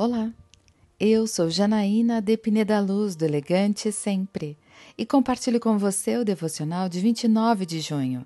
[0.00, 0.32] Olá,
[1.00, 4.56] eu sou Janaína de Pineda Luz, do Elegante Sempre,
[4.96, 8.24] e compartilho com você o devocional de 29 de junho.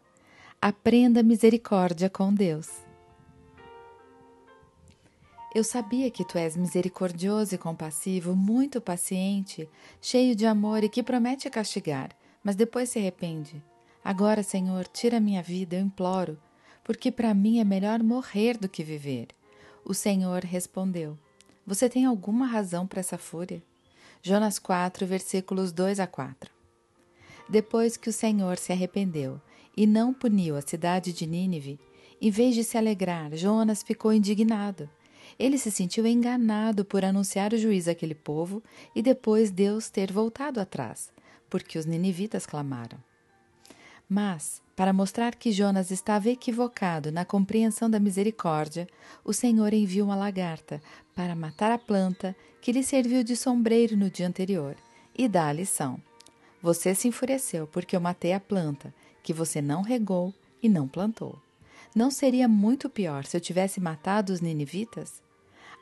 [0.61, 2.69] Aprenda misericórdia com Deus.
[5.55, 9.67] Eu sabia que tu és misericordioso e compassivo, muito paciente,
[9.99, 12.11] cheio de amor e que promete castigar,
[12.45, 13.65] mas depois se arrepende.
[14.05, 16.39] Agora, Senhor, tira minha vida, eu imploro,
[16.85, 19.29] porque para mim é melhor morrer do que viver.
[19.87, 21.17] O Senhor respondeu:
[21.67, 23.63] você tem alguma razão para essa fúria?
[24.21, 26.51] Jonas 4, versículos 2 a 4.
[27.49, 29.41] Depois que o Senhor se arrependeu
[29.77, 31.79] e não puniu a cidade de Nínive,
[32.21, 34.89] em vez de se alegrar, Jonas ficou indignado.
[35.39, 38.63] Ele se sentiu enganado por anunciar o juízo àquele povo
[38.95, 41.13] e depois Deus ter voltado atrás,
[41.51, 42.99] porque os ninivitas clamaram.
[44.15, 48.87] Mas, para mostrar que Jonas estava equivocado na compreensão da misericórdia,
[49.25, 50.83] o Senhor enviou uma lagarta
[51.15, 54.77] para matar a planta que lhe serviu de sombreiro no dia anterior
[55.17, 55.99] e dá a lição.
[56.61, 61.41] Você se enfureceu porque eu matei a planta que você não regou e não plantou.
[61.97, 65.23] Não seria muito pior se eu tivesse matado os ninivitas?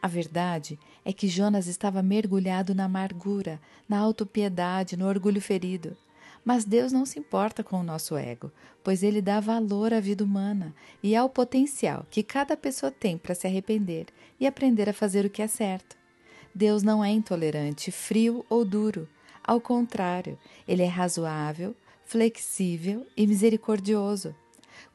[0.00, 5.96] A verdade é que Jonas estava mergulhado na amargura, na autopiedade, no orgulho ferido.
[6.44, 8.50] Mas Deus não se importa com o nosso ego,
[8.82, 13.34] pois ele dá valor à vida humana e ao potencial que cada pessoa tem para
[13.34, 14.06] se arrepender
[14.38, 15.96] e aprender a fazer o que é certo.
[16.54, 19.08] Deus não é intolerante, frio ou duro.
[19.44, 21.74] Ao contrário, ele é razoável,
[22.04, 24.34] flexível e misericordioso.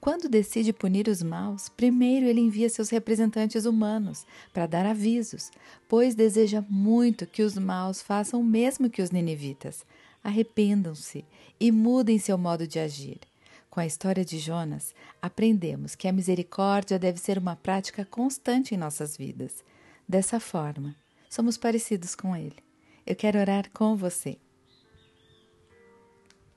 [0.02, 5.52] Quando decide punir os maus, primeiro ele envia seus representantes humanos para dar avisos,
[5.88, 9.86] pois deseja muito que os maus façam o mesmo que os ninivitas,
[10.26, 11.24] arrependam-se
[11.60, 13.20] e mudem seu modo de agir.
[13.70, 18.78] Com a história de Jonas, aprendemos que a misericórdia deve ser uma prática constante em
[18.78, 19.64] nossas vidas.
[20.08, 20.96] Dessa forma,
[21.30, 22.58] somos parecidos com Ele.
[23.06, 24.38] Eu quero orar com você.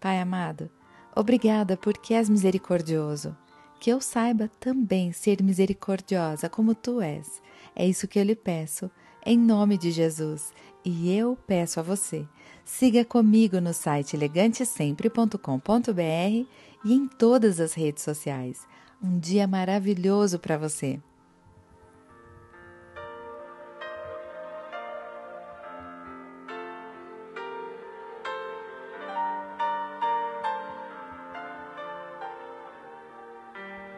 [0.00, 0.70] Pai amado,
[1.14, 3.36] obrigada porque és misericordioso.
[3.78, 7.40] Que eu saiba também ser misericordiosa como tu és.
[7.74, 8.90] É isso que eu lhe peço,
[9.24, 10.52] em nome de Jesus.
[10.84, 12.26] E eu peço a você
[12.68, 16.46] Siga comigo no site elegantesempre.com.br
[16.84, 18.68] e em todas as redes sociais.
[19.02, 21.00] Um dia maravilhoso para você!